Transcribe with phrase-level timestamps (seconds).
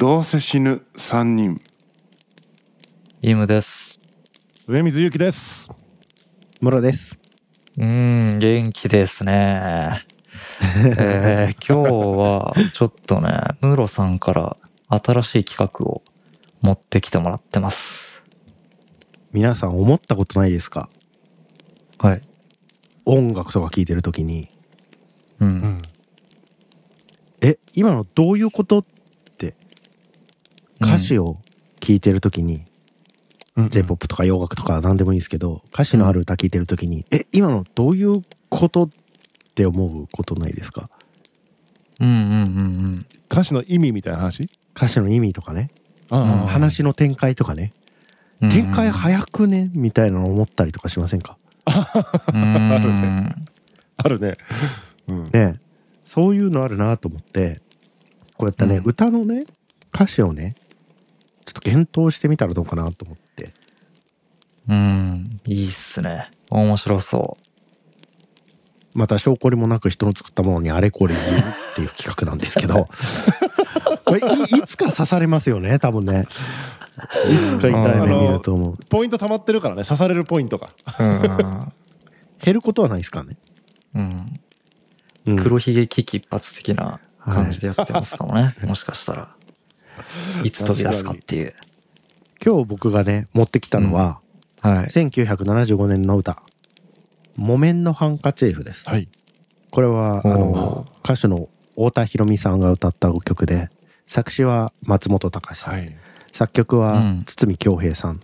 [0.00, 1.60] どうせ死ぬ3人
[3.20, 4.00] イムです。
[4.68, 5.72] 上水ゆきです。
[6.60, 7.18] 室です。
[7.76, 10.06] うーん、元気ですね。
[10.96, 13.28] えー、今日はちょっとね、
[13.60, 14.56] ムロさんから
[14.88, 16.04] 新しい企画を
[16.60, 18.22] 持ってきてもらってます。
[19.32, 20.88] 皆さん思ったことないですか？
[21.98, 22.22] はい。
[23.04, 24.48] 音楽とか聴いてる時に、
[25.40, 25.44] う。
[25.44, 25.82] うんん。
[27.40, 28.78] え、今のどういうこと？
[28.78, 28.96] って
[30.80, 31.36] 歌詞を
[31.80, 32.64] 聴いてる時に、
[33.56, 38.88] J-POP とか洋楽とか何でもいいですけど、歌詞のある歌聴いてる時に、え、今のどういうことっ
[39.54, 40.88] て思うことないですか？
[42.00, 42.16] うんうんう
[42.96, 44.48] ん歌詞の意味みたいな話？
[44.76, 45.70] 歌詞の意味とかね、
[46.10, 47.72] うん話の展開とかね、
[48.40, 48.50] うん。
[48.50, 49.70] 展開早くね？
[49.74, 51.36] みたいなの思ったりとかしませんか？
[51.66, 53.46] うーん。
[53.98, 54.34] あるね。
[55.08, 55.30] うん。
[55.32, 55.60] ね。
[56.06, 57.60] そういうのあるなと思って
[58.36, 58.84] こうやってね、うん。
[58.84, 59.44] 歌のね
[59.92, 60.54] 歌詞をね
[61.48, 63.54] ちょっと検討してみたらどうかなと思って
[64.68, 65.40] うん。
[65.46, 66.30] いいっすね。
[66.50, 67.38] 面白そ
[68.92, 72.88] また証拠りもなく人の作ったものにあれこれ言うっていう企画なんですけど
[74.04, 76.26] これいいつか刺されますよね多分ね
[77.30, 80.70] いつか痛い目見ると思うポイント溜まってるからね、刺されるポイントが。
[82.40, 83.36] 減ることはないですかね、
[83.94, 84.26] うん。
[85.26, 88.54] うん黒ひげ危機一髪的な感じでやってますかもね。
[88.64, 89.28] もしかしたら。
[90.44, 91.54] いつ飛び出すかっていう。
[92.44, 94.20] 今日僕がね持ってきたのは、
[94.60, 94.86] はい。
[94.86, 96.42] 1975年の歌
[97.36, 99.08] 「木綿のハンカチーフ」ですはい。
[99.70, 103.70] これはあおの歌手の太田裕美さんが歌った曲で
[104.06, 105.96] 作詞は松本隆さん、はい。
[106.32, 108.20] 作曲はうん堤恭平さん、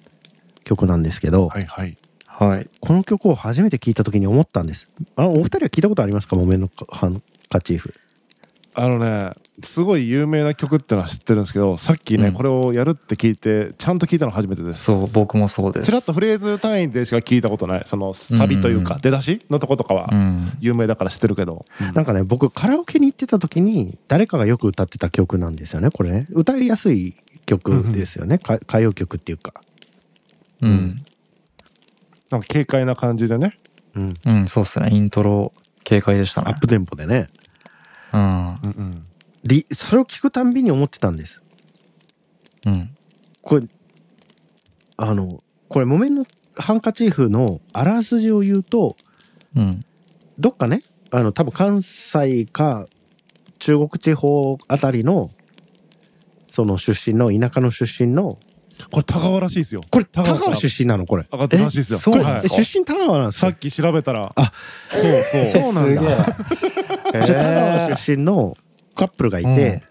[0.64, 1.64] 曲なんですけど、はい。
[1.64, 1.96] はい。
[2.26, 2.68] はい。
[2.80, 6.36] この曲を初めて聞いた時に思ったんですあお二人は聞いたことありますか？
[6.36, 7.94] 木綿のハンカチーフ
[8.74, 14.82] あのね、すごい有名な曲ってのは知ってるんですけど、さっきね、うんこれをやるって聞いて、ちゃんと聞いたの初めてです。
[14.84, 15.86] そう、僕もそうです。
[15.86, 17.82] ちらっとフレーズ単位でしか聞いたことない。
[17.86, 20.52] そのサビというか、うん出だしのとことかはうん。
[20.60, 21.66] 有名だから知ってるけど。
[21.94, 27.14] なんかね僕カラオケに行ってた時に誰かがよく歌ってた曲なんですよねこれね歌いやすい
[27.46, 29.54] 曲ですよね、か歌謡曲っていうか
[30.62, 31.04] うん。
[32.30, 33.58] なんか軽快な感じでね。
[33.94, 34.88] うんうん、そうっすね。
[34.90, 35.52] イントロ
[35.88, 36.60] 軽快でしたねアッ。
[36.60, 37.28] プテンポでね
[38.12, 38.20] うん。
[38.20, 39.06] うんうん。
[39.44, 41.42] りそれを聞くたんびに思ってたんです。
[42.66, 42.90] うん。
[43.42, 43.66] これ
[44.96, 48.96] あのこれ木綿のハンカチーフのあらすじを言うと
[49.54, 49.80] うん。
[50.38, 52.88] どっかねあの多分関西か
[53.58, 55.30] 中国地方あたりの
[56.48, 58.38] その出身の田舎の出身の
[58.90, 59.82] これ田川らしいですよ。
[59.88, 61.06] これ田田川川出身なの？
[61.06, 61.24] これ。
[61.30, 61.98] 上がってるらしいですよ。
[61.98, 62.54] えそうこれなんですか？
[62.56, 64.52] え出身田川なんですよさっき調べたら、あ
[64.90, 65.02] そう
[65.52, 65.62] そう。
[65.62, 66.02] そうなんだ。
[67.24, 68.56] じゃあ田川出身の
[68.94, 69.82] カップルがいて、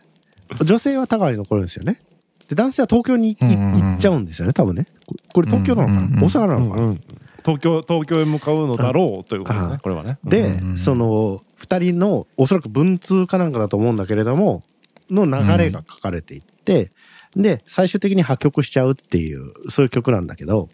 [0.63, 1.99] 女性は田川に残るんですよね。
[2.47, 4.87] で男性は東京に行っちゃうんですよね多分ね。
[5.05, 6.95] ここれ東京なのかな、大阪なのかな、
[7.37, 9.79] 東京東京へ向かうのだろうということですあね。
[9.81, 10.17] これはね。
[10.23, 14.63] で、その2人のおそらく文通かなんかだと思うんだけれども
[15.09, 16.91] の流れが書かれていって、
[17.35, 20.69] で最終的に破局しちゃうっていうそういう曲なんだけど。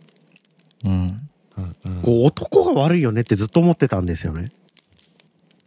[0.85, 1.21] うん。
[2.03, 4.49] こう男が悪いよねってずっと思ってたんですよね。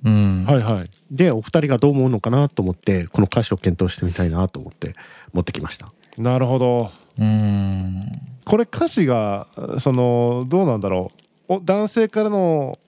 [0.04, 0.44] うん。
[0.44, 0.90] はいはい。
[1.10, 4.94] でお二人がどう思うのかなと思ってこの歌詞を検討してみたいなと思って
[5.32, 5.92] 持ってきました。
[6.18, 6.90] なるほど。
[7.18, 8.10] うん。
[8.44, 9.46] これ歌詞が
[9.78, 11.10] そのどうなんだろ
[11.48, 11.54] う。
[11.54, 12.78] お男性からの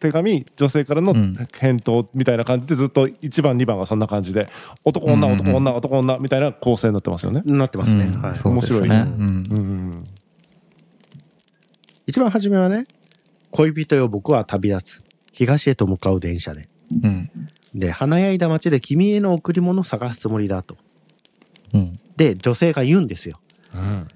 [0.00, 4.46] 手紙、女性からのうん返答みたいな感じでずっと1番2番がそんな感じで
[4.84, 7.42] 男女うんうんうん男女男女みたいな構成になってますよね。
[7.44, 8.04] なってますね。
[8.04, 8.50] うんはい、すね。
[8.54, 8.90] 面白いうん。
[8.90, 10.04] うんうん
[12.06, 12.86] 一番初めはね
[13.52, 15.02] 恋人よ僕は旅立つ
[15.42, 16.68] 東へと向かう電車で
[17.02, 17.30] うん。
[17.74, 20.76] で華やいだ街で君への贈り物を探すつもりだと。
[21.74, 21.98] うん。
[22.16, 23.40] で女性が言うんですよ。
[23.74, 24.08] うん。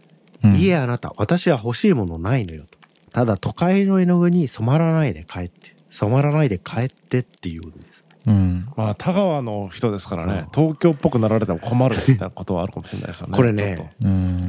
[0.45, 2.79] うんいえあなた私は欲しいものないのよと
[3.11, 8.69] ただ都会の絵の具に染まらないで帰って染まらないで帰ってって言うんですうん。
[8.77, 13.37] まあ田川の人ですからね、東京っぽくなられても困るみたいなことはあるかもしれないですよね。
[13.37, 13.91] これね。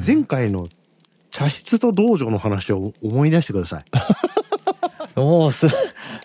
[0.06, 0.68] 前回の
[1.32, 3.86] 茶室と道場の話を思い出してください
[5.18, 5.68] おお、す、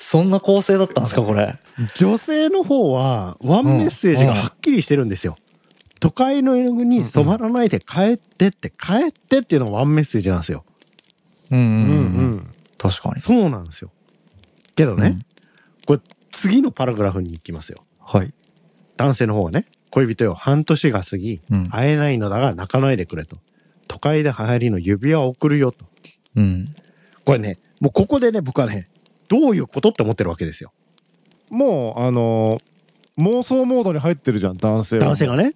[0.00, 1.58] そんな構成だったんですか、これ。
[1.96, 5.36] 女性の方はワンメッセージがはっきりしてるんですよ、
[6.00, 10.64] 都会の絵の具に染まらないで帰ってって帰ってっていうのがワンメッセージなんですよ
[11.50, 12.30] うんうんとうんううん。
[12.36, 12.46] ん。
[12.78, 13.20] 確かに。
[13.20, 13.90] そうなんですよ
[14.76, 15.20] けどね、うん
[15.86, 16.00] これ
[16.30, 18.32] 次のパラグラフに行きますよはい。
[18.96, 21.68] 男性の方はね恋人よ半年が過ぎうん。
[21.70, 23.36] 会えないのだが泣かないでくれと
[23.88, 25.84] 都会で流行りの指輪を送るよと
[26.36, 26.74] うん。
[27.24, 28.88] これねもうここでね僕はね
[29.28, 30.72] どういうことって思ってるわけですよ
[31.50, 32.62] もうあのー
[33.18, 35.54] 妄想モードに入ってるじゃん男性は男性がね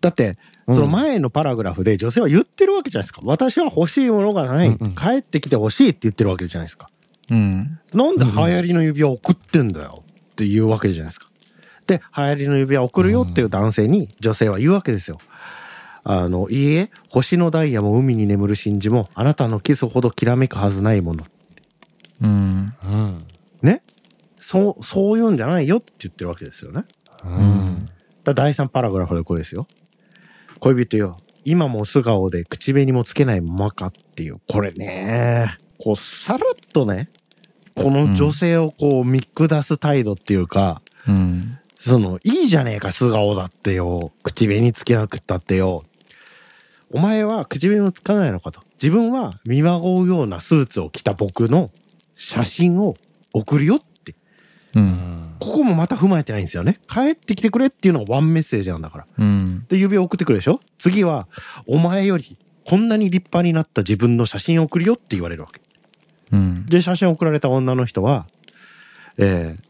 [0.00, 3.22] だってうんその前のパラグラフで女性は言ってるわけじゃないですか。
[3.24, 4.68] 私は欲しいものがない。
[4.68, 6.90] うんうん帰ってきて欲しいって言ってるわけじゃないですか。
[7.30, 7.78] うん。
[7.94, 10.02] なんで流行りの指輪を送ってんだよ
[10.32, 11.28] っていうわけじゃないですか。
[11.86, 15.18] で、流行りの指輪を送るよっていう男性に女性は言うわけですよ。
[16.04, 21.24] あの、いいえ、星のダイヤも海に眠る真珠もあなたのキスほどきらめくはずないもの。
[22.22, 22.72] うん。
[22.82, 23.24] うん
[23.62, 23.82] ね？
[24.40, 26.84] そう、そういうんじゃないよって言ってるわけですよね。
[27.24, 27.86] うん
[28.24, 29.66] だ第3パラグラフでこれですよ。
[30.60, 36.40] 恋人よ、今も素顔で口紅もつけないままかっていう、これね、こう、さらっ
[36.72, 37.10] とね、
[37.74, 41.57] この女性をこう見下す態度っていうか、うん。
[41.78, 44.12] その、いいじゃねえか、素顔だってよ。
[44.22, 45.84] 口紅つけなくったってよ。
[46.90, 48.62] お前は口紅をつかないのかと。
[48.82, 51.70] 自分は見まごうようなスーツを着た僕の
[52.16, 52.96] 写真を
[53.32, 54.14] 送るよって。
[54.74, 55.36] うん。
[55.38, 56.80] ここもまた踏まえてないんですよね。
[56.88, 59.06] 帰ってきてくれっていうのがワンメッセージなんだから。
[59.18, 59.64] うん。
[59.68, 60.60] で、指輪送ってくるでしょ？
[60.78, 61.28] 次は、
[61.66, 65.60] お前よりこんなに立派になった自分の写真を送るよって言われるわけ。
[66.32, 66.66] うん。
[66.66, 68.26] で、写真を送られた女の人は、
[69.16, 69.67] えー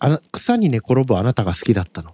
[0.00, 2.12] あな草に寝転ぶあなたが好きだったの。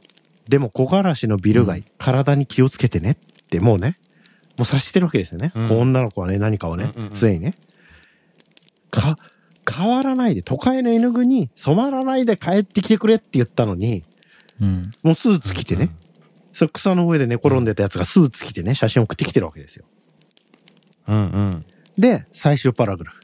[0.48, 3.98] でも木枯らしのビル街、体に気をつけてねってもうね、
[4.58, 5.52] もう察してるわけですよね。
[5.54, 7.54] うん女の子はね、何かをねうんうんう、ん常にね。
[8.90, 9.18] か、
[9.68, 14.04] 変わらないで、都会の絵の具に染まらないで帰ってきてくれって言ったのに、
[14.60, 14.90] うん。
[15.02, 15.90] もうスーツ着てね、
[16.52, 19.84] それ草の上で寝転んでたやつがスーツ着てね、写真送ってきてるわけですよ。
[21.08, 21.64] うんうん
[21.98, 23.20] で、最終パラグラフ。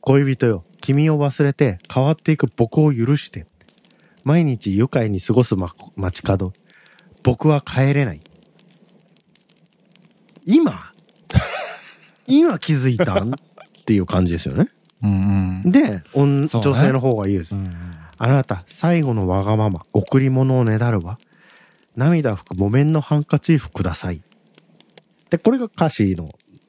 [0.00, 3.46] 恋人よ、君を忘れて変わっていく僕を許して。
[4.24, 6.52] 毎日愉快に過ごす、ま、街角。
[7.22, 8.20] 僕は帰れない。
[10.44, 10.92] 今？
[12.26, 13.34] 今気づいたん？
[13.34, 13.38] っ
[13.86, 14.68] ていう感じですよね。
[15.02, 15.62] うん。
[15.64, 15.70] うん。
[15.70, 17.54] で、女性の方が言うです。
[17.54, 17.66] うん
[18.16, 21.18] あなた、最後のわがまま、贈り物をねだるわ。
[21.96, 24.22] 涙拭く木綿のハンカチーフください。
[25.30, 26.28] で、これが歌詞の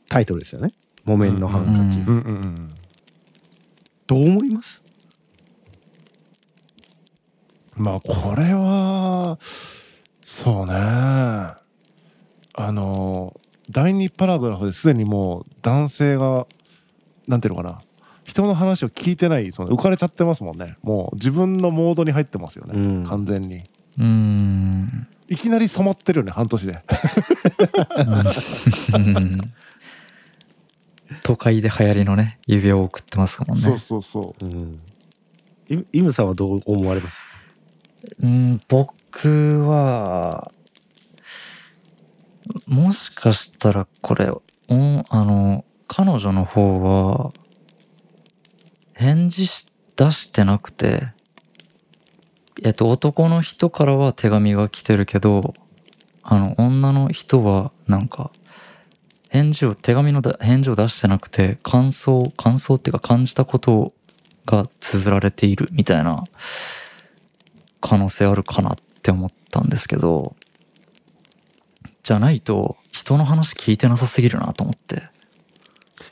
[0.09, 0.71] タイトルですよね。
[1.05, 2.69] 木綿のハンカチーフ。
[4.07, 4.83] どう思います？
[7.75, 9.37] まあこれは
[10.23, 10.73] そうね。
[10.73, 13.39] あの
[13.69, 16.47] 第2パラグラフですでにもう男性が
[17.27, 17.81] なんていうのかな。
[18.23, 20.77] 人の話を聞いてないその浮かれちゃってますもんね。
[20.81, 23.03] もう自分のモードに入ってますよね、うん。
[23.03, 23.63] 完全に。
[23.99, 25.07] うん。
[25.27, 26.79] いきなり染まってるよね半年で。
[28.93, 29.37] うん。
[31.21, 33.61] 都会で流行りのね、指輪を送ってますもんね。
[33.63, 34.45] そうそうそう。
[34.45, 34.79] ん。
[35.69, 37.17] イイムさんはどう思われます？
[38.21, 40.51] うん、僕は、
[42.67, 44.31] もしかしたらこれ、
[44.67, 47.33] おんあの、彼女の方は、
[48.93, 49.65] 返事し
[49.95, 51.07] 出してなくて、
[52.63, 55.53] えっと、男の人からは手紙が来てるけど、
[56.23, 58.31] あの、女の人は、なんか、
[59.29, 63.93] 返事を、手紙の返事を出してなくて、感想、感想っていうか感じたこと
[64.45, 66.23] が綴られているみたいな
[67.81, 70.35] 可能性あるかなって思ったんですけど、
[72.03, 74.95] じゃないと人の話聞いてなさすぎるなと思って。
[74.97, 75.01] う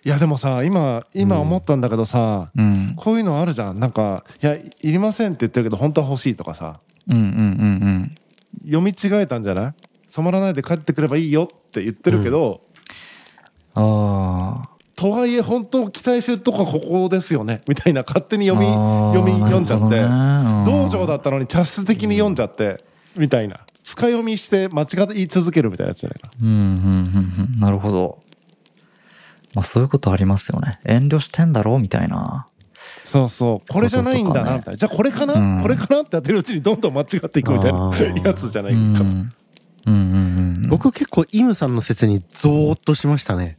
[0.05, 2.93] いやでもさ今今思ったんだけどさ、うん。
[2.95, 8.15] こういうのあるじゃんなんか「いやいりません」って言ってるけど本当は欲しいとかさうんうんうん
[8.65, 9.73] 読み違えたんじゃない？
[10.07, 12.61] 染まらないで帰ってくればいいよって言ってるけど、
[13.75, 13.83] うん。
[13.83, 14.69] ああ。
[14.95, 20.01] とはいえ本当期待してるとこはここですよねみたいな勝手に読み読み読んじゃって、
[20.71, 22.83] 道場だったのに茶室的に読んじゃって、
[23.15, 27.59] みたいな深読みして間違い続けるみたいなやつじゃないかうんうんうんうん。
[27.59, 28.19] なるほど。
[29.53, 30.79] まあそういうことありますよね。
[30.85, 32.47] 遠慮してんだろうみたいな。
[33.03, 37.91] そうそうこれじゃないんだなみたいなじゃあこれかな、うんこれかなってやってるうちにどんどん間違っていくみたいな
[38.23, 38.85] やつじゃなういか、ん。
[38.95, 39.33] うん
[39.85, 40.67] うんうん。
[40.69, 43.57] 僕結構イムさんの説にゾーッとしましたね。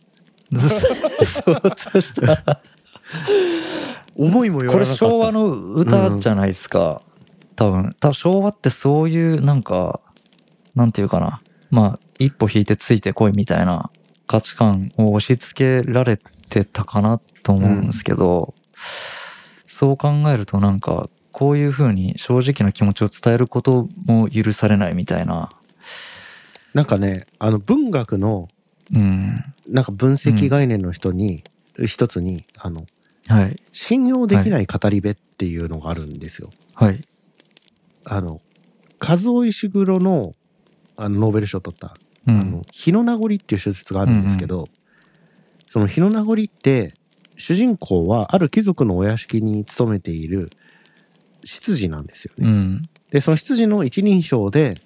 [0.56, 2.60] そうとした。
[4.16, 5.10] 思いもよこれらなかった。
[5.10, 7.02] 昭和の歌じゃないですか。
[7.56, 7.94] 多分。
[8.00, 10.00] 多分昭和ってそういうなんか、
[10.74, 11.40] なんていうかな。
[11.70, 13.90] まあ、一歩引いてついてこいみたいな
[14.26, 16.16] 価値観を押し付けられ
[16.48, 18.54] てたかなと思うんですけど、
[19.66, 25.50] そう考えるとなんか、こういうふうに正直な気持ちを伝えることも許されないみたいな。
[26.74, 28.48] なんかね、あの文学の
[28.92, 29.44] うん。
[29.68, 31.44] なんか分析概念の人に、
[31.86, 32.86] 一つに、あの、
[33.26, 33.56] はい。
[33.72, 36.50] 信用できない語り部っていうのがあるんですよ。
[36.74, 37.00] はい。
[38.04, 38.40] あの、
[39.00, 40.34] 和尾石黒の
[40.96, 42.40] あのノーベル賞を取った、うん。
[42.40, 44.68] あの、日の名残っていう小説があるんですけど、
[45.68, 46.94] その日の名残って、
[47.36, 50.50] 主人公はある貴族のお屋敷に勤めている
[51.44, 52.48] 執事なんですよね。
[52.48, 52.82] うん。
[53.10, 54.80] で、その執事の一人称で、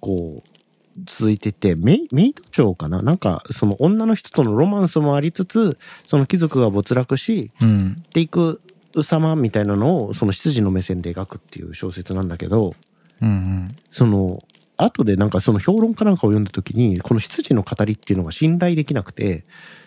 [0.00, 0.57] こう、
[1.04, 3.02] 続いててメイメイド長かな？
[3.02, 7.96] なんかその女の人とのロマンスもありつつその貴族が没落しうん。
[8.00, 8.60] っていく
[9.02, 12.74] 様みたいなのをその執事の目線で描くっていう小説なんだけど
[13.20, 14.42] うんその
[14.76, 19.44] 後でなんかその評論家なんかを読んだ時にこの執事の語りっていうのが信頼できなくて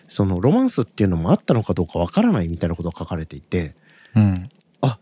[0.08, 3.74] そのロマンスっていうのもあったのかどうかわからないみたいなことが書かれていて
[4.14, 4.22] うん。
[4.22, 4.48] うん。
[4.82, 4.98] あ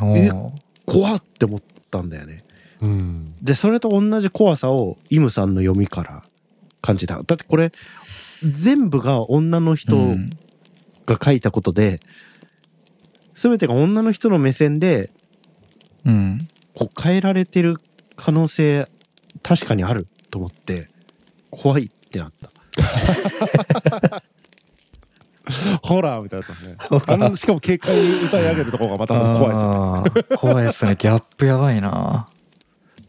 [0.00, 0.50] おえー
[0.86, 2.44] 怖って思ったんだよね。
[2.80, 6.22] うんでそれと同じ怖さをイムさんの読みから
[6.80, 7.72] 感じただってこれ
[8.42, 10.30] 全部が女の人うん
[11.06, 12.00] が書いたことで、
[13.34, 15.10] 全てが女の人の目線で
[16.04, 16.48] うん。
[16.74, 17.78] こう変えられてる
[18.14, 18.88] 可能性
[19.42, 20.88] 確かにあると思って
[21.50, 22.50] 怖いってなった
[25.82, 30.94] ホラーみたいなねしかも軽快に歌い上げるところがまた怖いですよね怖いですね。
[30.96, 32.28] ギャップやばいな。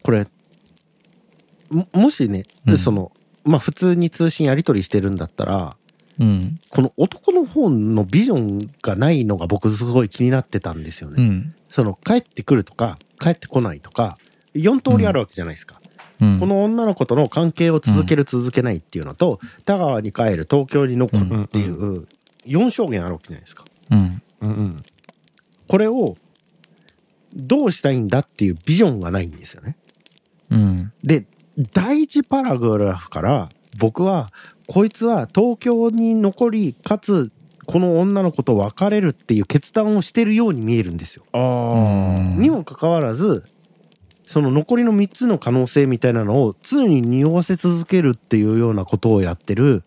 [0.10, 0.26] これ
[1.70, 3.12] ももしね、うんその
[3.44, 5.78] まあ普通に通信やり取りしてるんだったら
[6.20, 6.60] うん。
[6.70, 11.24] この男の方のビジョンがないのが僕すごい気になってたんですよね。
[11.24, 11.56] うん。
[11.70, 14.18] その帰ってくるとか帰ってこないとか
[14.56, 15.80] 4通りあるわけじゃないですか。
[16.20, 16.40] うん。
[16.40, 22.08] この女の子との関係を続ける続けないっていうのと、田川に帰る東京に残るっていう
[22.48, 23.66] 4証言あるわけじゃないですか。
[23.92, 24.22] うん。
[24.42, 24.84] うんうん
[25.68, 26.18] これを
[27.36, 29.76] どうしたいんだっていうビジョンがないんですよね。
[30.50, 30.92] うん。
[31.04, 31.26] で
[31.74, 34.30] 第一パラグラフから僕は
[34.68, 37.32] こいつは東京に残りかつ
[37.66, 41.24] この女の子と別れるっていう決断をしてるように見えるんですよ。
[41.34, 43.44] にもかかわらず
[44.28, 49.84] その残りの3つの可能性みたいなのを常に匂わせ続けるっていうようなことをやってる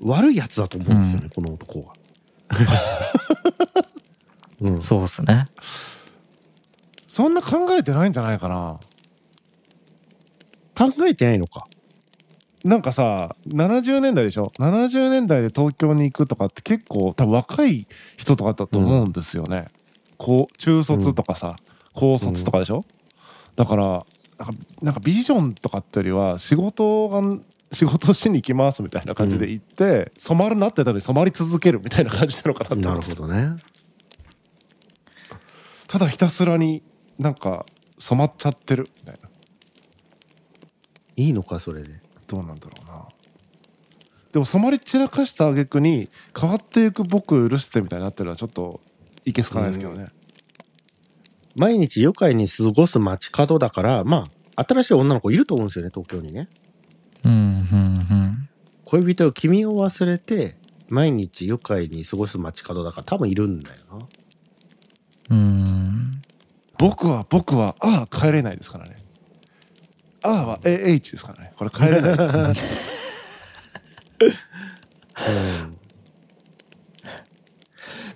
[0.00, 1.94] 悪いやつだと思うんですよね、この男は。
[4.60, 5.48] うん、そうですね。
[7.08, 8.78] そんな考えてないんじゃないかな
[10.76, 11.66] 考えてないのか。
[12.64, 19.68] なんかさ70年代でしょ？70年代で東京に行くとかって結構多分若い人とかだと思うんですよね、
[20.16, 21.54] こう中卒とかさ、
[21.94, 22.84] 高卒とかでしょ、
[23.54, 24.06] だから
[24.82, 27.22] なんかビジョンとかってよりは仕事が
[27.72, 32.84] 仕事しに行きますみたいな感じで行って、染まるなってたのに染まり続けるみたいな感じなのかなって。
[32.84, 33.56] なるほどね。
[35.86, 36.82] ただひたすらに
[37.18, 37.64] なんか
[37.98, 39.25] 染まっちゃってるみたいな
[41.16, 41.88] いいのかそれで。
[42.26, 43.04] どうなんだろうな
[44.32, 48.80] でも染まり散らかした挙句に変わっていく僕許してみたいになってるのはちょっと
[49.24, 50.08] いけすかないですけどね、
[51.56, 56.48] 毎日愉快に過ごす街角だからまあ新しい女の子いると思うんですよね東京にね。
[57.24, 57.32] うん。
[57.32, 58.48] うん。
[58.84, 60.56] 恋人を君を忘れて
[60.88, 64.06] 毎日愉快に過ごす街角だから多分いるんだよな。
[65.30, 65.38] うん。
[65.38, 66.22] うん。
[66.78, 68.95] 僕は僕はああ帰れないですからね
[70.26, 72.16] ああは AH ですからねこれ帰れない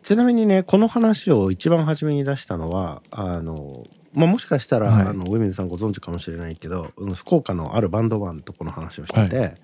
[0.02, 9.54] ちなみにねこの話を一番初めに出したのはあの、まあ、もしかしたら、はいあの上水さんご存知かもしれないけどうん福岡のあるバンドマンとこの話をしてて、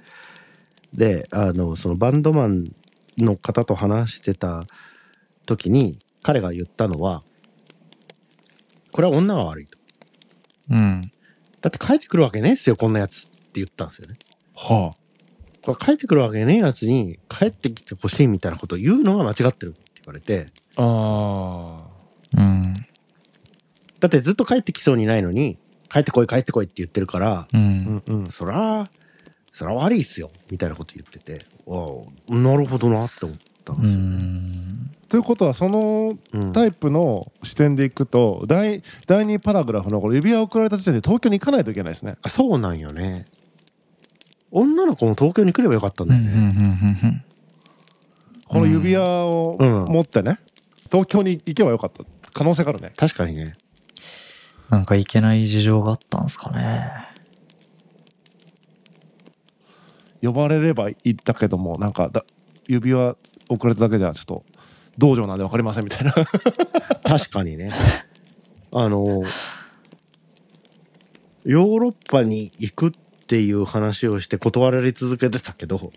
[0.95, 2.73] であのそのバンドマン
[3.19, 4.67] の方と話してた
[5.47, 7.25] 時に彼が言ったのは
[8.93, 9.76] これは女が悪いと。
[10.71, 11.11] うん。
[11.61, 14.17] だって帰ってくるわけねえっすよこんなやつって言ったんですよね。
[14.55, 14.95] は
[15.63, 20.47] これ帰ってくるわけねえやつに帰ってきてほしいみたいなことを言うのが間違ってるって言われて
[20.77, 21.83] あ
[22.37, 22.75] あうん。
[23.99, 25.59] だってずっと帰ってきそうにないのに
[25.89, 27.35] 帰ってこい帰ってこいって言ってるからう。
[27.35, 28.89] あうんんうんそら
[29.53, 31.87] そら悪いっすよみたいなこと言っててわ
[32.31, 34.07] あなるほどなって思ったんうですよね。
[34.17, 34.91] ん。
[35.09, 43.27] ということはそのうんタイプの視点でいくと第第2パラグラフのこの指輪を送られた時点で東京に行かないといけないですねあそうなんよね。
[44.51, 46.17] 女の子も東京に来ればよかったんうん。
[46.17, 46.55] うだよん。
[46.55, 47.01] ね。
[47.03, 47.23] うん。
[48.49, 50.39] この指輪をうん持ってね
[50.91, 53.55] 東京に行けばよかった可能性があるね確かにね。
[54.71, 56.91] なんかいけない事情があったんですかね。
[60.23, 62.25] 呼ばれれば行ったけどもなんかだ
[62.67, 63.17] 指輪
[63.49, 64.45] 送られただけじゃちょっと
[64.99, 66.12] 道場なんで分かりませんみたいな
[67.05, 67.71] 確かにね。
[68.73, 69.23] あの
[71.45, 72.91] ヨーロッパに行くっ
[73.26, 75.93] ていう話をして断られ続けてたけど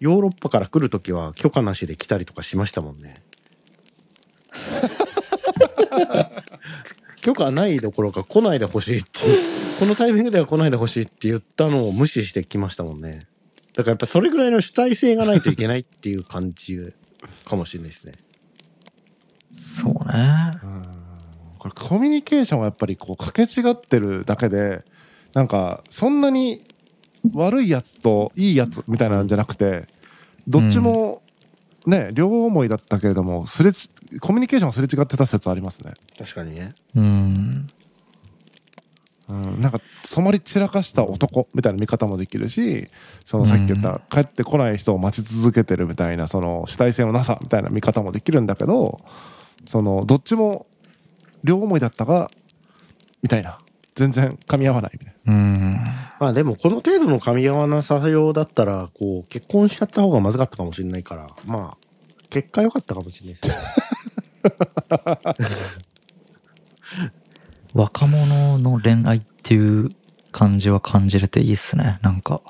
[0.00, 3.22] ヨーロッパから来る時は許可なしで来たりとかしましたもんね。
[7.20, 9.20] 許可ないどころか来ないでほしいって
[9.80, 13.26] このタイミングでは来ないでほしいって言ったのを無視してきましたもんね。
[13.76, 16.92] だからやっぱそれぐらいの主体性がないといけないっていう感じ
[17.44, 18.14] かもしれないですね。
[19.54, 20.52] そうね。
[21.58, 24.82] これコミュニケーションがやっぱりこう掛け違ってるだけで
[25.34, 26.66] なんかそんなに
[27.34, 29.86] 悪いやつといいやつみたいなんじゃなくて
[30.48, 31.22] どっちも
[31.86, 33.90] ね、両思いだったけれどもすれち
[34.20, 36.74] コミュニケーションがすれ違ってた説ありますね、確かにね。
[36.96, 37.68] うん
[39.28, 42.88] うん、なんか染まり散らかした男みたいな見方もできるし
[43.24, 49.00] そのさっき言った、帰ってこない人を待ち続けてるみたいなその主体性のなさみたいな見方もできるんだけど
[49.66, 50.66] そのどっちも
[51.42, 52.30] 両思いだったが
[53.22, 53.58] みたいな。
[53.96, 55.32] 全然噛み合わないみたいな。
[55.32, 55.78] うん。
[56.20, 61.86] まあでもこの程度の噛み合わなさようだったらこう結婚しちゃった方がまずかったかもしれないからまあ
[62.28, 63.56] 結果良かったかもしれないです
[67.08, 67.16] ね
[67.76, 69.90] 若者の恋愛っていう
[70.32, 72.40] 感じは感じれていいっすねなんか。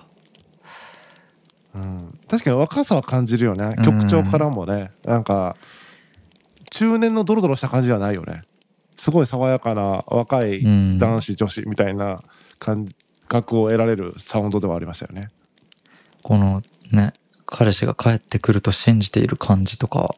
[1.75, 3.75] うん、確かに若さは感じるよね。
[3.85, 5.56] 曲調からもね、なんか
[6.71, 8.42] 中年のドロドロした感じはないよね。
[8.97, 10.99] すごい爽やかな若いうん。
[11.00, 12.23] 男子女子みたいな
[12.61, 12.88] 感
[13.26, 15.28] 覚を得られるサウンドではありましたよね。
[16.23, 17.12] このね
[17.47, 20.14] 彼氏が帰ってくると信じている感じとかは。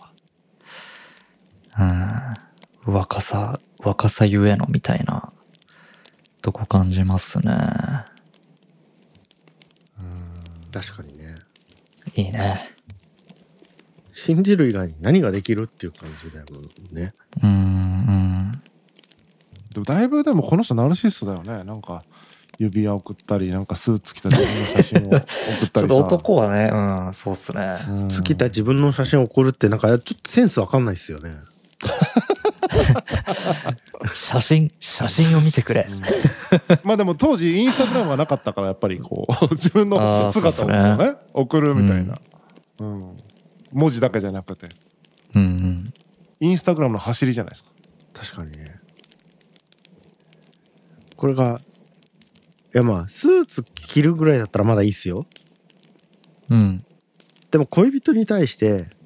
[1.79, 2.48] うん
[2.93, 5.33] 若さ若さゆえのみたいな
[6.43, 7.53] とこ感じますね。
[10.73, 11.35] 確かにね。
[12.15, 12.71] いいね。
[14.13, 16.47] 信じる以外に何ができるっていう感じだよ
[16.93, 17.15] ね。
[17.43, 18.53] うんうん。
[19.73, 21.65] でもだいぶでもこの人ナルシストだよね。
[21.65, 22.05] なんか
[22.59, 25.95] 指輪送ったりなんかスーツ着た自分の写真を送ったりさ。
[26.33, 27.71] はねうんそうっすね。
[27.89, 31.37] うん尽きた自分の写真を送るってなんかちょっとセンスわかんないですよね
[34.15, 35.89] 写真写真を見てくれ。
[36.85, 41.15] まあでも当時インスタグラムがなかったからやっぱりこう自分の姿をねね。
[41.33, 42.15] 送るみたいな、
[42.81, 43.17] うん。
[43.73, 44.69] 文字だけじゃなくて。
[45.35, 45.93] うんうん。
[46.41, 47.71] インスタグラムの走りじゃないですか。
[48.15, 48.81] 確かにね。
[51.17, 51.61] これが
[52.75, 55.27] いやまあスーツ着るぐらいだったらまだいいっすよ。
[56.51, 56.85] うん。
[57.51, 58.87] でも恋人に対して「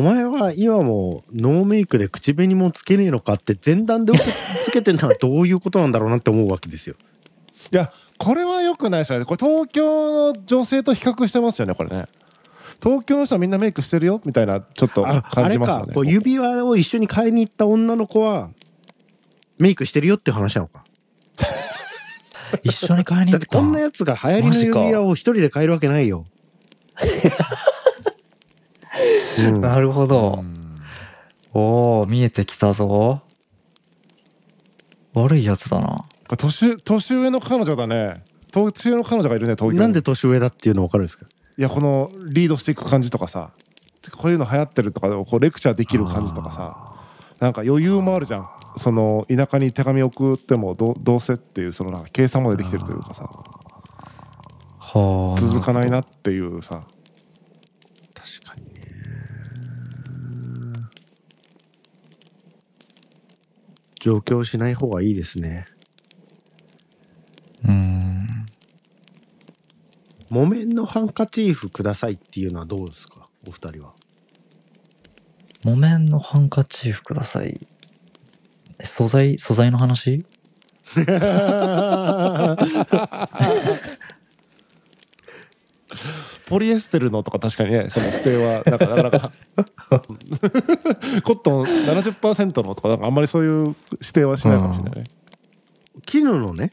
[0.00, 6.94] お前は今もノーメイクで口紅もつけねえのか?」って前段でつけてるのはどういうことなんだろうなって思うわけですよ。
[7.70, 12.06] いやこれは良くないですよねこれ東京の女性と比較してますよねこれね
[12.82, 18.50] 東京の人はみんなメイクしてるよみたいなちょっと感じますよねかこう指輪を一緒に買いに行った女の子は
[19.58, 20.82] メイクしてるよっていう話なのか。
[22.64, 26.24] 一緒に買いに行ってただっこんなやつが流行りの指輪を一人で買えるわけないよ。
[29.48, 29.60] うん。
[29.60, 30.80] なるほど、うん。
[31.52, 33.22] おお見えてきたぞ。
[35.14, 36.04] 悪いやつだな。
[36.36, 38.24] 年年上の彼女だね。
[38.52, 39.72] 年上の彼女がいるね東京。
[39.72, 41.26] になんで年上だっていうの分かるんですか？
[41.58, 43.50] いやこのリードしていく感じとかさ。
[44.16, 46.96] こういうの流行ってるとかこうレクチャーできる感じとかさ。
[47.38, 48.48] なんか余裕もあるじゃん。
[48.76, 53.24] その田舎に手紙送ってもどうどうせっていうそのなんか計算までできてるというかさ。
[54.92, 56.82] はあ続かないなっていうさ
[58.12, 58.80] 確かにね
[64.00, 65.66] 上京しない方がいいですね。
[67.64, 68.46] うん。
[70.30, 73.28] 木綿のハンカチーフくださいっていうのはどうですか？
[73.46, 73.92] お二人は。
[75.62, 77.60] 木綿のハンカチーフください。
[78.78, 80.24] え素材素材の話？
[86.50, 89.32] ポリエステルのとか確かにねその規定はなんかなかなか。
[91.22, 95.04] コットン70%のとかなんかあんまりそういう指定はしないかもしれないね。
[96.04, 96.72] 絹のね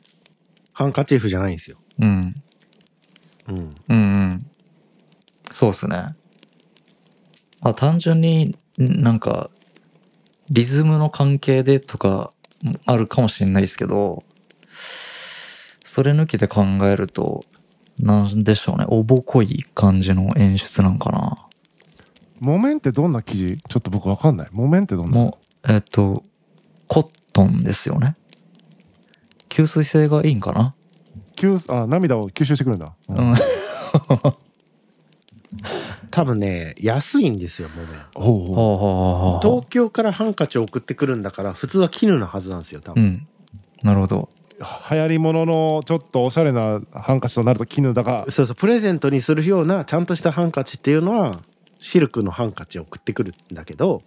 [0.74, 1.78] ハンカチーフじゃないんですよ。
[2.02, 2.36] うん。
[3.48, 3.56] うん。
[3.56, 4.48] うんうん。
[5.52, 6.16] そうっすね。
[7.62, 9.52] あ単純にんなんか
[10.50, 12.32] リズムの関係でとか
[12.64, 14.24] もあるかもしれないですけど
[15.84, 17.46] それ抜きで考えると
[18.00, 18.86] なんでしょうね。
[18.88, 21.38] おぼこい感じの演出なんかな。
[22.40, 23.58] 木綿ってどんな生地？
[23.58, 24.48] ちょっと僕わかんない。
[24.52, 25.12] 木綿ってどんな？
[25.12, 26.24] もうえっと
[26.88, 28.16] コットンですよね。
[29.50, 30.76] 吸水性がいいんかな？
[31.36, 33.34] 吸あ涙を吸収してくるんだ、ううん。
[33.34, 33.36] ん
[36.12, 38.06] 多分ね安いんですよ木綿。
[38.14, 38.54] ほうほう。
[38.54, 43.28] ほうほうほうほう東京からハンカチを送ってくるんだから普通は絹のはずなんですよ多分、うん。
[43.84, 48.26] なるほど流行りもののちょっとおしゃれなハンカチとなると絹だが。
[48.30, 51.40] そうそうプレゼントにするようなちゃんとしたハンカチっていうのは
[51.80, 54.02] シルクのハンカチを送ってくるんだけど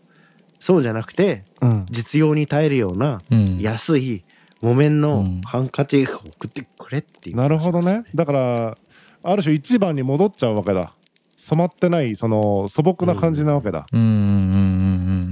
[0.58, 1.86] そうじゃなくてうん。
[1.90, 3.58] 実用に耐えるようなうん。
[3.58, 4.24] 安い
[4.60, 5.40] 木綿のうん。
[5.42, 8.04] ハンカチを送ってくれっていう、なるほどね。
[8.14, 8.76] だから
[9.22, 10.92] ある種一番に戻っちゃうわけだ。
[11.36, 14.14] 染まってないその素朴な感じなわけだ、うんうんうん。
[14.14, 14.18] う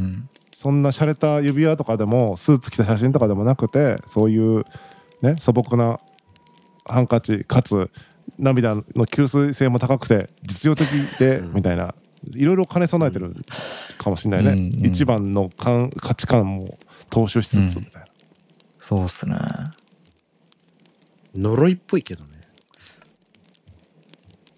[0.04, 0.28] ん。
[0.52, 4.64] そんな洒落た指輪とかでもスーツ着た写真とかでもなくてそういう
[5.22, 6.00] ね素朴な
[6.86, 7.90] ハンカチかつ
[8.38, 11.54] 涙の吸水性も高くて実用的でうん。
[11.54, 11.94] みたいな。
[12.34, 13.32] いろいろ兼ね備えてる
[13.96, 14.86] かもしれないね、うんうん。
[14.86, 16.76] 一番のか価値観も
[17.10, 18.08] 踏襲しつつみたいな、
[18.80, 19.36] そうっすね。
[21.36, 22.40] 呪いっぽいけどね。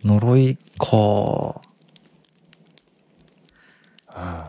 [0.02, 1.60] 呪いか。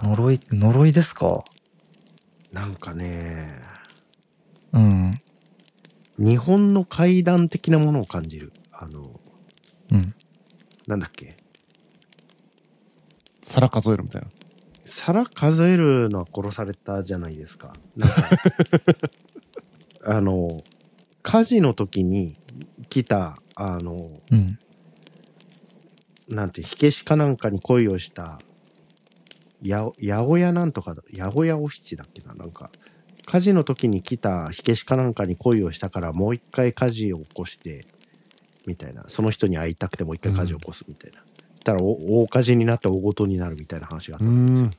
[0.03, 1.43] 呪い、呪いですか？
[2.53, 3.49] なんかね。
[3.65, 3.70] うん。
[6.23, 8.53] 日本の怪談的なものを感じる。
[8.71, 9.19] あの
[9.91, 10.13] うん。
[10.87, 11.35] なんだっけ？
[13.43, 14.27] 皿数えるみたいな。
[14.85, 17.73] 皿数えるのは殺されたじゃないですか。
[17.95, 18.15] なんか
[20.05, 20.63] あの
[21.23, 22.37] 火事の時に
[22.89, 24.59] 来たあのうん。
[26.29, 28.39] なんて火消しかなんかに恋をした
[29.61, 32.71] や八百屋なんとかだ八百屋お七だっけななんか
[33.31, 37.85] 火事の時に来た火消しかなんかに恋をしたからもう一回火事を起こして
[38.67, 39.05] みたいな。
[39.07, 41.23] その人に会いたくてもう一回火事を起こすみたいな、
[41.63, 44.65] たらお大火事になって大事になるみたいな話があったうんですよ。
[44.65, 44.71] ん。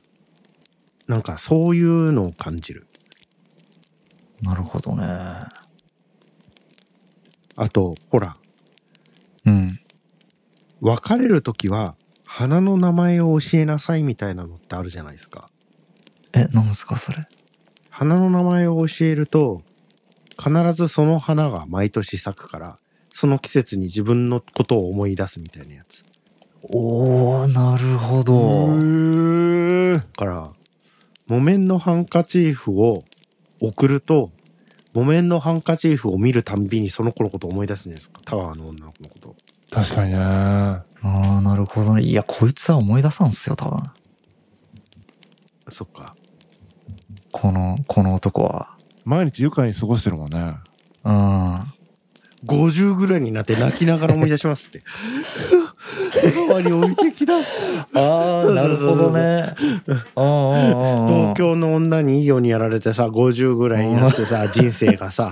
[1.07, 2.85] なんかそういうのを感じる。
[4.43, 5.03] なるほどね。
[7.55, 8.37] あとほら。
[9.47, 9.79] うん。
[10.79, 15.49] 別れる時は花の名前を教えなさいみたいなのってあるじゃないですか。
[16.33, 17.27] え、なんすかそれ？
[17.95, 19.61] 花の名前を教えると
[20.43, 22.79] 必ずその花が毎年咲くから
[23.13, 26.03] その季節に自分のことを思い出すみたいなやつ
[26.63, 28.67] おー、なるほど。
[29.95, 30.51] だから
[31.27, 33.03] 木綿のハンカチーフを
[33.61, 34.31] 送ると
[34.93, 39.35] 木綿のハンカチーフを見るたんびにその子のことを思い出すんじゃないですかタワーの女の子のこと
[39.69, 42.03] 確かにねああ、なるほどね。
[42.03, 43.83] いや、こいつは思い出さんすよ、多分。
[45.69, 46.15] そっか
[47.33, 48.69] この、この男は。
[49.03, 50.55] 毎日愉快に過ごしてるもんね
[51.03, 51.73] うん。
[52.45, 54.83] 50ぐらいになって泣きながら思い出しますって
[56.61, 57.41] に置いてきたあ
[57.93, 59.55] そうそうそうなるほどね。
[60.15, 65.31] ああ、東京の女にいいようにやられてさ50ぐらいになってさ 人生がさ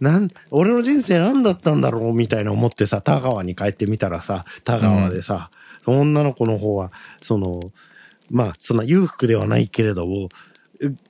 [0.00, 5.50] なん俺の人生何だったんだろうみたいな思ってさ田川に帰ってみたらさ田川でさ、
[5.86, 7.60] 女の子の方はその
[8.30, 10.28] まあそんな裕福ではないけれども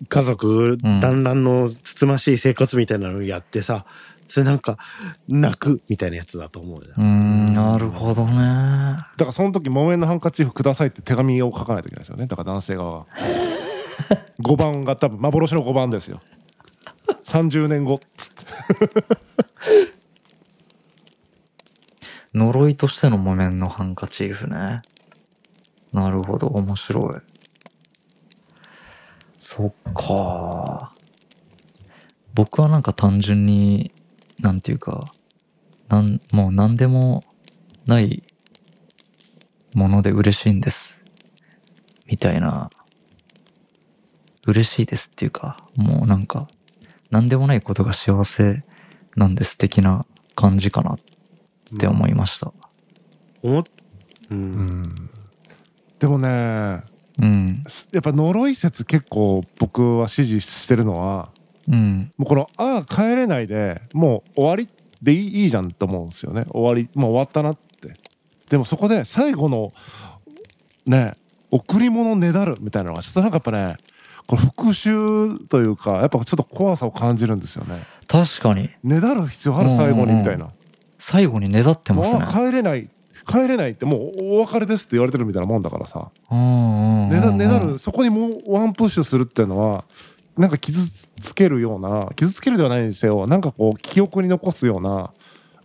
[0.08, 3.86] 家族団らんのつつましい生活みたいなのをやってさ、
[4.28, 4.78] それなんか
[5.28, 6.94] 泣くみたいなやつだと思うよ。
[6.96, 8.36] うん、なるほどね。
[8.36, 12.26] だからその時木綿のハンカチーフくださいって手紙を書かないといけないですよね。
[12.26, 13.06] だから男性側は。
[14.40, 16.20] 5番が多分幻の5番ですよ。
[17.24, 18.00] 30年後。
[22.32, 24.82] 呪いとしての木綿のハンカチーフね。
[25.92, 27.29] なるほど、面白い。
[29.52, 30.92] そっか。
[32.34, 33.90] 僕はなんか単純に、
[34.38, 35.12] なんていうか、
[35.88, 37.24] なん、もう何でも
[37.84, 38.22] ない
[39.74, 41.02] もので嬉しいんです。
[42.06, 42.70] みたいな、
[44.46, 46.46] 嬉しいですっていうか、もうなんか、
[47.10, 48.62] 何でもないことが幸せ
[49.16, 50.98] なんです的な感じかなっ
[51.76, 52.52] て思いました。
[53.42, 53.64] 思っ
[54.30, 54.40] ううん
[54.82, 55.10] ん
[55.98, 56.84] でもね
[57.20, 57.62] うん。
[57.92, 61.30] やっぱ呪い説結構僕は支持してるのは
[61.68, 62.12] うん。
[62.16, 64.68] もうこの「ああ帰れないで」もう終わり
[65.02, 67.94] でいいいいじゃんと思うんですよね終わりもう終わったなって
[68.48, 69.72] でもそこで最後の
[70.86, 71.14] ね
[71.50, 73.76] 贈り物ねだるみたいなのがちょっとなんかやっぱね
[74.26, 80.48] これ復讐というかやっぱちょっと怖さを感じるんですよね確かに、ねだる必要ある最後にみたいな
[80.98, 82.22] 最後にねだってますね。
[82.22, 82.88] あ帰れない
[83.26, 89.84] 帰れないってもうお別れですって言われてるみたいなもんだからさうんねだねだるそこにもうワンプッシュするっていうのは
[90.36, 90.80] なんか傷
[91.20, 95.12] つけるような傷つけるではないにせよなんかこう記憶に残すような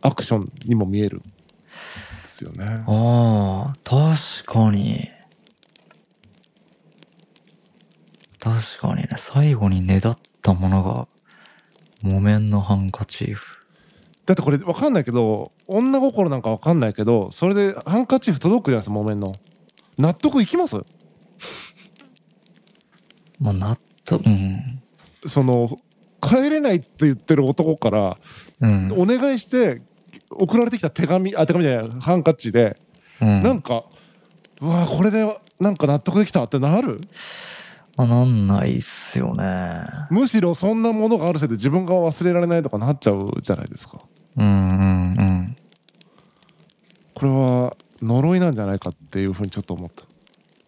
[0.02, 1.26] アクションにも見えるんで
[2.28, 2.84] すよね。
[2.86, 5.10] ああ、確かに。
[8.40, 11.08] 確かにね、最後にねだったものが、
[12.04, 13.65] 木綿のハンカチーフ。
[14.26, 19.34] だってこれ分かんないけど女心なんか分かんないけどそれでハンカチーフ届くじゃないですか木綿の
[19.98, 20.78] 納得いきます？
[23.40, 24.82] まあ、納得、うん。
[25.28, 25.78] その
[26.22, 28.18] 帰れないって言ってる男から
[28.62, 28.94] うん。
[28.98, 29.82] お願いして
[30.30, 32.78] 送られてきた手紙あ手紙じゃないハンカチで
[33.22, 33.86] うん、なんか
[34.62, 37.00] うわこれでなんか納得できたってなる？
[37.96, 39.86] まあ、なんないっすよね。
[40.10, 44.02] むしろそんなものがあるせいで自分が忘れられないとかなっちゃうじゃないですか
[44.38, 45.58] うんうんうん。
[47.14, 50.04] これは呪いなんじゃないかっていうふうにちょっと思った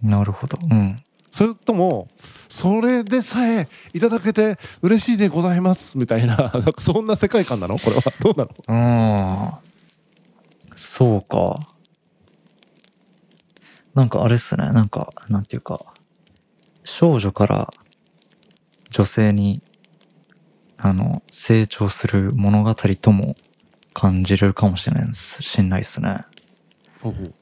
[0.01, 0.57] なるほど。
[0.61, 0.97] うん。
[1.31, 2.07] それとも
[2.49, 7.77] それでさえいただけて嬉しいでございますみたいな なんかそんな世界観なの？
[7.77, 9.53] これはどうなの？
[10.71, 10.77] うん。
[10.77, 11.67] そうか。
[13.93, 14.71] なんかあれっすね。
[14.71, 15.83] なんか、なんていうか、
[16.83, 17.73] 少女から
[18.91, 19.61] 女性に、
[20.77, 23.35] あの、成長する物語とも
[23.99, 25.41] 感じれるかもしれないです。
[25.41, 26.19] しんないっすね。
[27.01, 27.33] ほうほう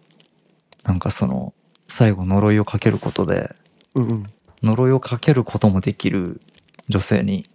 [0.86, 1.54] なんかその、
[1.86, 3.54] 最後呪いをかけることで、
[3.94, 4.26] うんうん
[4.64, 6.42] 呪いをかけることもできる
[6.88, 7.46] 女性に、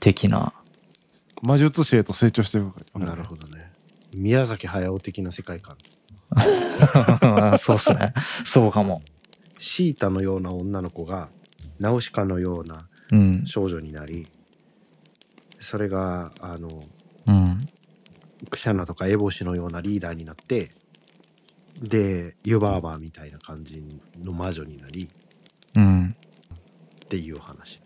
[0.00, 0.52] 的な、
[1.40, 3.72] 魔術師へと成長していくわけなるほどね
[4.12, 5.78] 宮崎駿的な世界観
[7.58, 8.12] そうっすね。
[8.44, 9.02] そうかも。
[9.58, 11.30] シータのような女の子が
[11.78, 13.46] ナウシカのようなうん。
[13.46, 14.28] 少女になり
[15.58, 16.84] それがあの
[17.26, 17.66] うん。
[18.48, 20.70] クシャナとかエボシのようなリーダーになって
[21.80, 23.82] でユバーバーみたいな感じ
[24.22, 25.08] の魔女になり
[25.74, 26.16] うん。
[27.04, 27.80] っていう話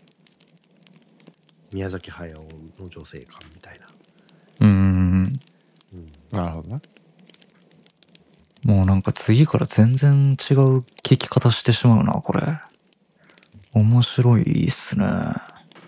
[1.73, 2.33] 宮崎駿
[2.79, 3.87] の女性感みたいな、
[4.61, 5.39] うん。
[5.93, 6.81] うん、なるほどね
[8.65, 12.41] もうなんか次から全然違う聞き方してしまうな、これ。
[13.73, 15.05] 面白いっすね。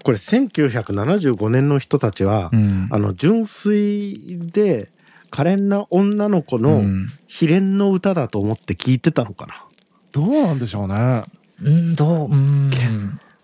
[0.08, 2.88] これ1975年の人たちは、うん。
[2.94, 4.88] あの純粋で
[5.32, 7.08] 可憐な女の子うのん。
[7.42, 9.66] 悲恋の歌だと思って聞いてたのかな、
[10.14, 11.24] どうなんでしょうね
[11.62, 12.72] うん、どう、うん。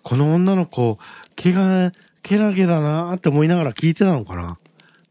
[0.02, 0.98] この女の子
[1.36, 4.56] 毛がけなげだなって思いながら聞いてたのかな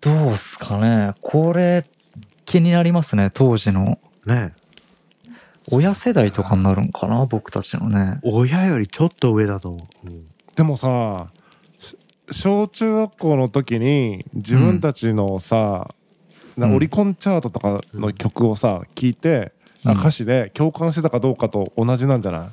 [0.01, 1.13] どうっすかね。
[1.21, 1.85] これ、
[2.45, 3.99] 気になりますね、当時の。
[4.25, 4.53] ね
[5.69, 8.19] 親世代とかになるんかな、僕たちのね。
[8.23, 11.42] 親よりちょっと上だと思う、うんでもさし
[12.33, 15.89] 小中学校の時に自分たちのさ、
[16.57, 16.75] なうん。
[16.75, 19.53] オリコンチャートとかの曲をさ聞いて、
[19.85, 19.99] あうん。
[19.99, 22.51] 歌詞で共感してたかどうかと同じなんじゃな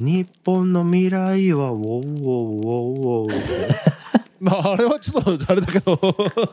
[0.00, 0.04] い？
[0.04, 3.32] 日本の未来はウォーウォーウォーウォー。
[4.40, 5.96] まああれはちょっとあれだけど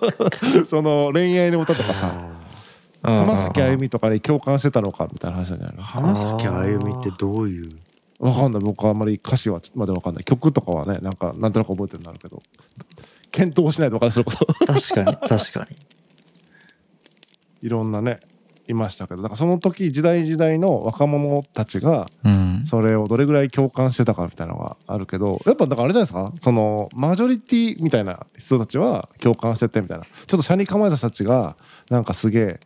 [0.68, 2.14] その恋愛の歌とかさ。
[3.02, 5.82] 浜崎あゆみとかに共感してたのかみたいな話じゃないの？
[5.82, 7.70] 浜崎あゆみってどういう？
[8.20, 8.62] わかんない。
[8.62, 10.24] 僕はあんまり歌詞はまでわかんない。
[10.24, 12.42] 曲とかはねなんかなんとなく覚えてるんだろうけど。
[13.32, 14.12] 検討しないとわかんない。
[14.14, 14.46] それこそ。
[14.46, 15.78] 確かに、 確かに。
[17.62, 18.20] いろんなね
[18.68, 19.22] いましたけど。
[19.22, 22.62] だからその時時代時代の若者たちがうん。
[22.66, 25.42] それをどれぐらい共感してたかみたいなのがあるけど。
[25.46, 26.34] やっぱだからあれじゃないですか？
[26.42, 30.04] そのマジョリティみたいな人たちは共感しててみたいな。
[30.04, 31.56] ちょっと車に構えた人たちが
[31.90, 32.60] なんかすげえ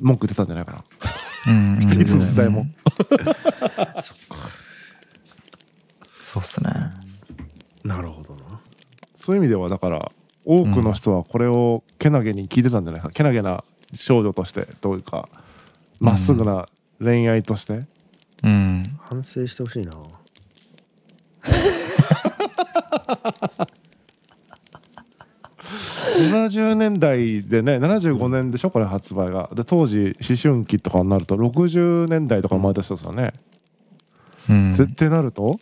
[0.00, 0.84] 文句言ってたんじゃないかな。
[1.52, 1.82] うん。
[2.00, 2.66] いつの時代も。
[4.02, 4.14] そ
[6.40, 6.70] うっすね。
[7.84, 8.60] なるほどな。
[9.14, 10.12] そういう意味ではだから
[10.44, 15.28] 多くの人はこれをけなげに聞いてたんじゃないか、けなげな少女としてというか
[16.00, 16.66] まっすぐな
[16.98, 17.84] 恋愛として、
[18.42, 18.98] うん。
[19.00, 19.92] 反省してほしいな。
[26.18, 29.50] 70年代でね75年でしょこれ発売が。
[29.54, 33.34] で当時思春期とかになると60年代とかの毎年ですよね、
[34.48, 34.74] うん。
[34.76, 35.58] でってなると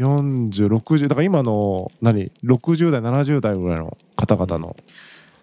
[0.00, 4.76] 4060だから今の何？60代70代ぐらいの方々の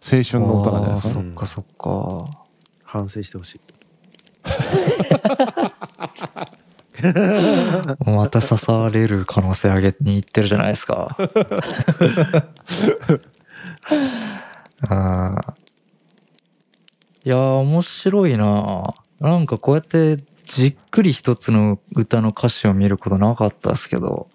[0.04, 1.20] 青春の歌なんじゃないですか？
[1.20, 2.26] あーそっかそっか。
[2.84, 3.62] 反省してほしい。
[8.10, 11.16] また刺される可能性上げにいってるじゃないですか。
[14.90, 15.54] あー
[17.26, 18.94] いやー面白いな。
[19.20, 24.30] なんかこうやってじっくり一つの歌の歌詞を見ることなかったですけど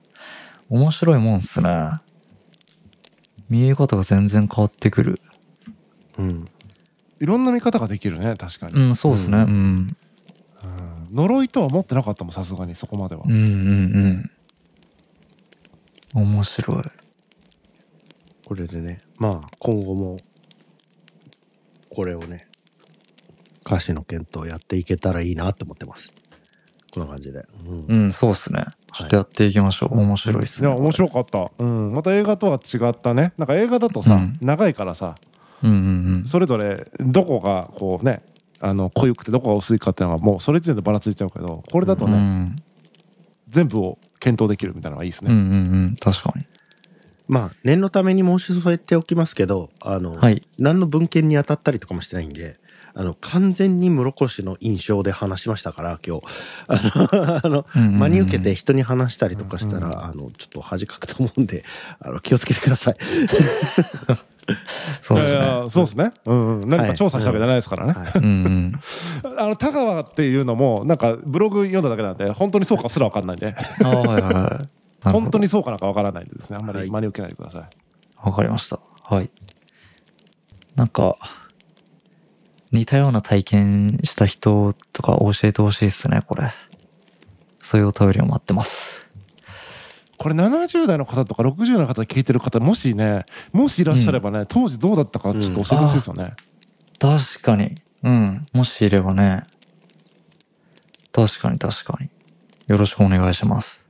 [0.72, 1.68] 面白いもんっすね。
[3.50, 5.20] 見え方が全然変わってくる。
[6.16, 6.48] うん。
[7.20, 9.36] いろんな見方ができるね確かに、うんそうですね。
[9.36, 9.50] ううん。
[9.50, 9.88] うん。
[11.12, 12.74] 呪いとは思ってなかったもんさすがに。
[12.74, 14.30] そこまでは、うんうん
[16.14, 16.22] うん。
[16.22, 16.82] 面白い。
[18.46, 19.02] これでね。
[19.18, 20.16] まあ今後も
[21.90, 22.48] これをね
[23.66, 26.08] 歌詞の検討やっていけたらいいなって思ってます
[26.92, 28.02] こんな感じで、うん。
[28.02, 28.64] うんそうっすね。
[28.92, 30.68] ちょっとやっていきましょう、面白いっすね。
[30.68, 33.32] いや面白かった、うん、また映画とは違ったね。
[33.38, 34.38] なんか映画だとさ、うん。
[34.40, 35.14] 長いからさ
[35.62, 38.20] うんうんそれぞれどこがこうね
[38.60, 42.62] あの濃ゆくてどこが薄いかっていうのがもうそれ時点でばらついちゃうけどこれだとうんうね、ん。
[43.48, 45.96] 全部を検討できるみたいなのがいいですね、うんうんうん。
[45.98, 46.44] 確かに。
[47.28, 50.42] まあ念のために申し添えておきますけどあの、はい。
[50.58, 52.56] 何の文献に当たったりとかもしてないんで
[52.94, 56.26] あの完全に室越の印象で話しましたから今日。
[56.68, 57.98] あのあのうんうんうん。
[57.98, 61.64] 真に受けて人に話したりとかしたら、うんあのちょっと恥かくと思うんで
[62.00, 62.96] あの気をつけてください。
[65.00, 65.62] そうっすね。
[65.68, 67.94] そうですね、うんうん、何か調査したわけじゃないですからね、
[69.38, 73.54] あの田川っていうのもなんかブログ読んだだけなんで本当にそうかすら分かんないんで。
[73.84, 74.68] あはいはい
[75.02, 76.58] 本当にそうかなんか分からないんでですね。
[76.60, 76.84] あんまはい。
[76.84, 77.62] り真に受けないでください、
[78.24, 78.78] わかりました。
[79.04, 79.30] はい。
[80.76, 81.16] なんか
[82.72, 86.52] 似たような体験した人とか教えてほしいですね、これ。
[87.60, 89.04] そういうお便りを待ってます。
[90.16, 96.34] これ70代の方とか60代の方聞いてる方もしねもしいらっしゃればね、当時どうだったかちょっと教えてほしいですよね、
[96.98, 97.74] 確かに。
[98.02, 98.46] うん。
[98.52, 99.44] もしいればね。
[101.12, 102.08] 確かに確かに。
[102.68, 103.86] よろしくお願いします。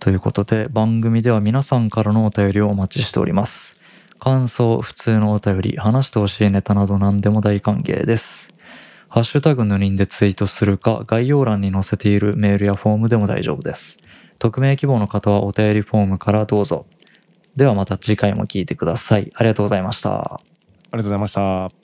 [0.00, 3.76] ということで、番組では皆さんからのお便りをお待ちしております。
[4.24, 8.54] 感想、普通のお便り、話してほしいネタなど何でも大歓迎です。
[9.08, 13.98] ハッシュタグぬりんでツイートするか、概要欄に載せているメールやフォームでも大丈夫です。
[14.38, 16.86] 匿名希望の方はお便りフォームからどうぞ。
[17.56, 19.32] ではまた次回も聞いてください。
[19.34, 20.12] ありがとうございました。
[20.12, 20.40] あ
[20.92, 21.81] りがとうございました